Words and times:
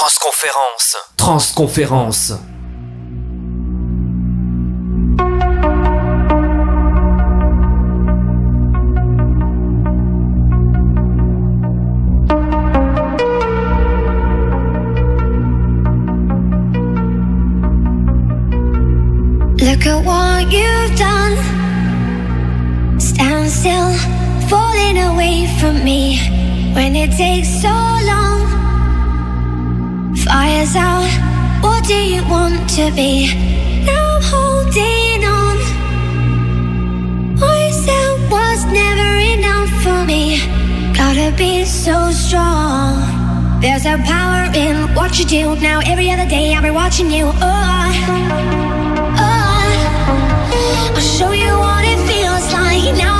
Transconférence. 0.00 0.96
Transconférence. 1.18 2.30
Look 19.60 19.84
at 19.84 20.02
what 20.06 20.50
you've 20.50 20.96
done. 20.98 21.36
Stand 22.98 23.50
still, 23.50 23.92
falling 24.48 24.96
away 24.96 25.46
from 25.60 25.84
me 25.84 26.16
when 26.72 26.96
it 26.96 27.14
takes 27.18 27.60
so. 27.60 27.79
Out, 30.60 31.08
what 31.62 31.84
do 31.84 31.94
you 31.94 32.22
want 32.28 32.68
to 32.76 32.92
be? 32.94 33.32
Now 33.86 34.16
I'm 34.16 34.22
holding 34.22 35.24
on. 35.24 35.56
What 37.40 37.72
said 37.72 38.30
was 38.30 38.66
never 38.66 39.16
enough 39.16 39.70
for 39.82 40.04
me. 40.04 40.38
Gotta 40.92 41.34
be 41.34 41.64
so 41.64 42.10
strong. 42.10 43.00
There's 43.62 43.86
a 43.86 43.96
power 44.04 44.52
in 44.54 44.94
what 44.94 45.18
you 45.18 45.24
do. 45.24 45.56
Now 45.56 45.80
every 45.86 46.10
other 46.10 46.28
day 46.28 46.52
I'll 46.54 46.62
be 46.62 46.70
watching 46.70 47.10
you. 47.10 47.24
Oh. 47.24 47.90
oh. 49.16 50.92
I'll 50.94 51.00
show 51.00 51.32
you 51.32 51.52
what 51.58 51.84
it 51.86 51.98
feels 52.06 52.52
like. 52.52 52.98
Now 52.98 53.19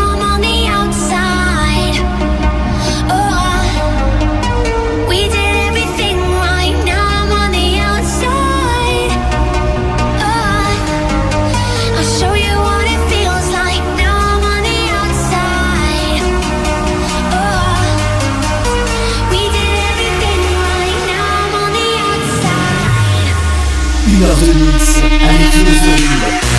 Killer 24.21 24.35
de 24.35 24.53
Nix 24.53 24.99
avec 24.99 25.49
Philosophie. 25.51 26.50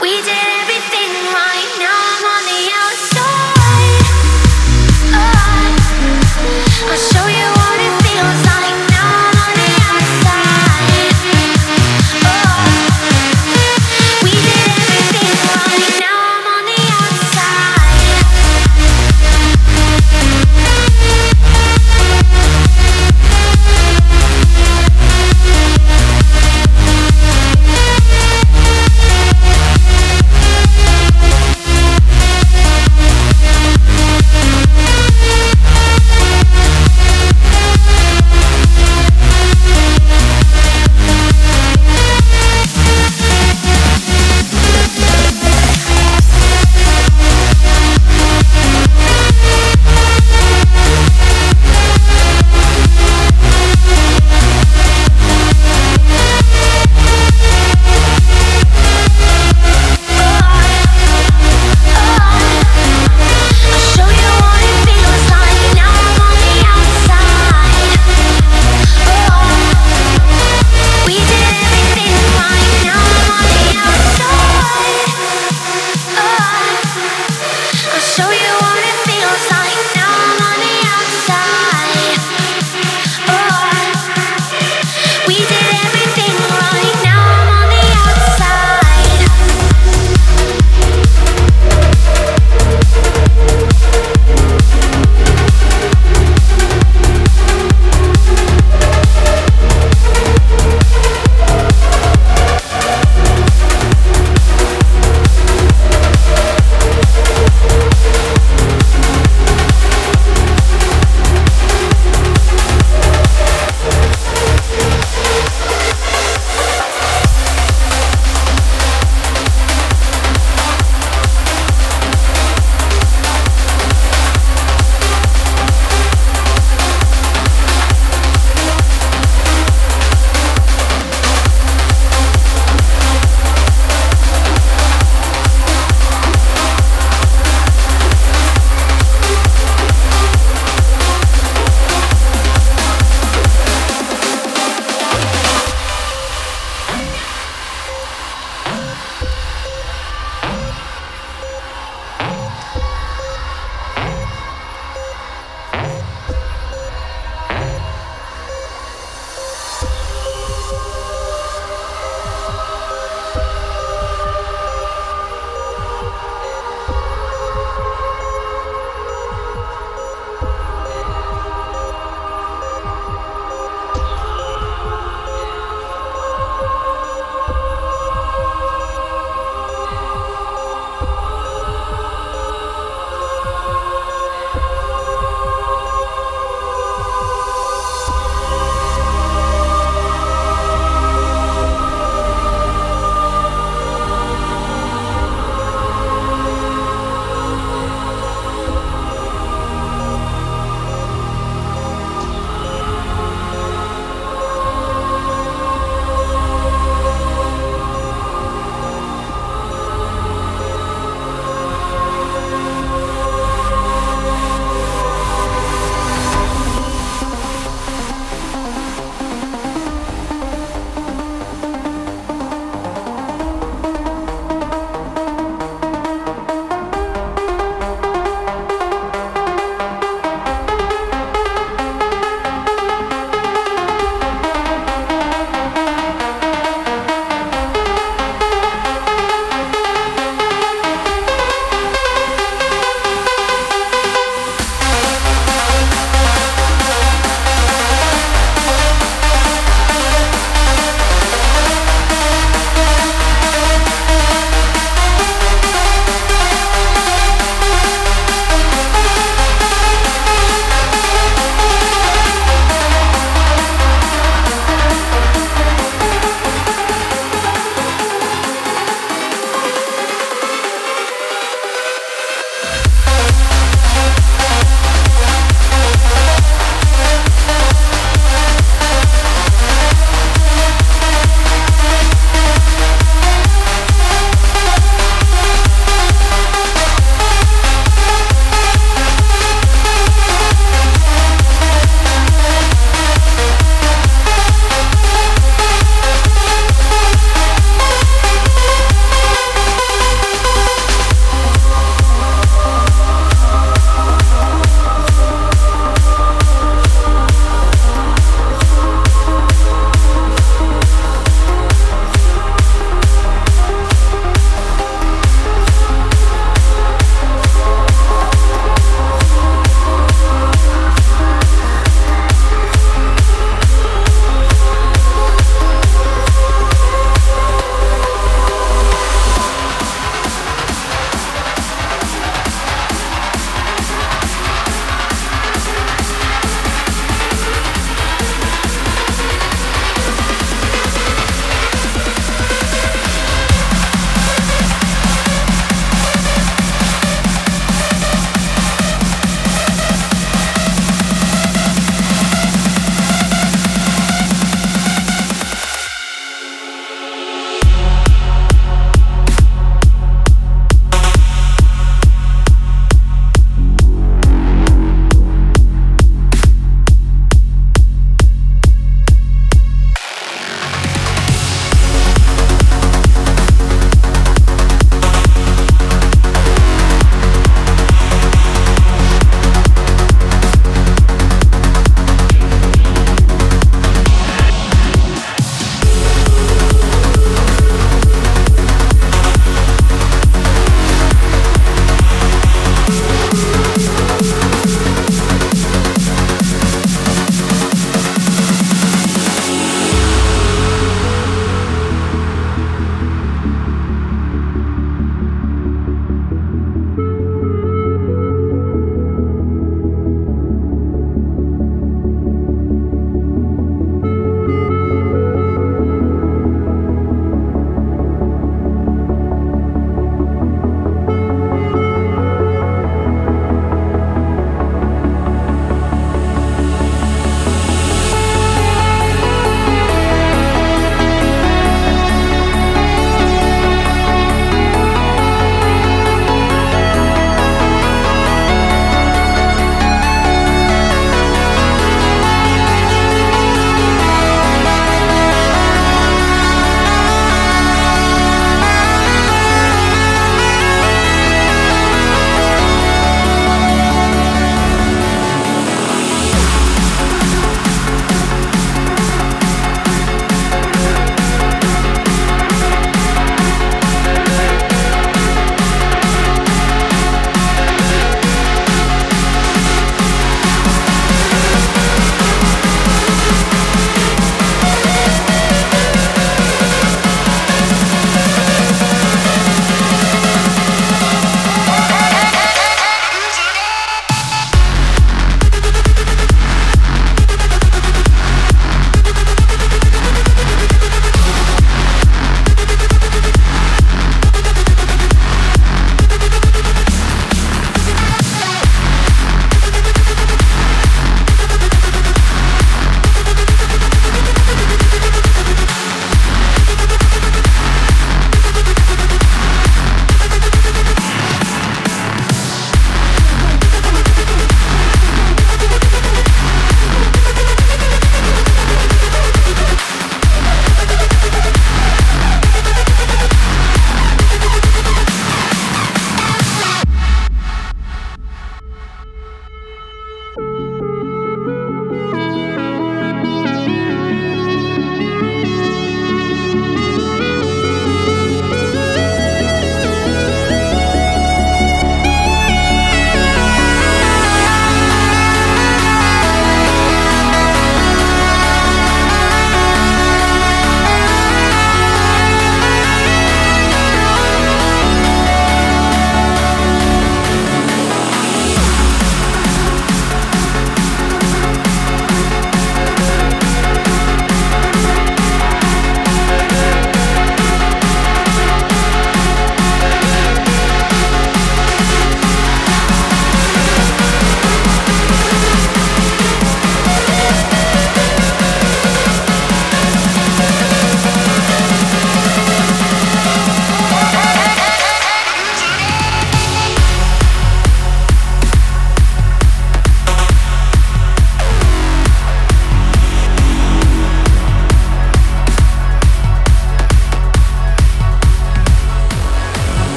We 0.00 0.08
did 0.22 0.49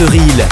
The 0.00 0.49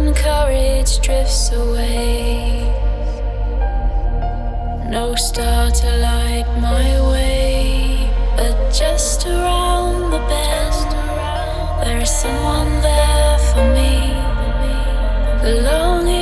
when 0.00 0.14
courage 0.14 1.00
drifts 1.00 1.52
away. 1.52 2.62
No 4.88 5.14
star 5.14 5.70
to 5.70 5.96
light 5.96 6.48
my 6.60 7.10
way, 7.10 8.10
but 8.36 8.56
just 8.72 9.26
around 9.26 10.10
the 10.10 10.18
bend, 10.30 10.90
there 11.82 12.00
is 12.00 12.10
someone 12.10 12.72
there 12.82 13.38
for 13.50 13.66
me. 13.74 13.92
The 15.42 15.62
longing. 15.62 16.19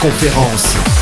Conférence. 0.00 0.93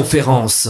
conférence. 0.00 0.68